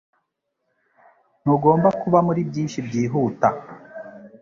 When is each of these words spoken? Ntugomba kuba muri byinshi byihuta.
Ntugomba 1.41 1.89
kuba 2.01 2.19
muri 2.27 2.41
byinshi 2.49 2.77
byihuta. 2.87 3.47